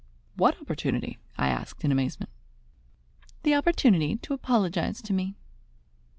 [0.33, 2.31] "What opportunity?" I asked in amazement.
[3.43, 5.35] "The opportunity to apologize to me."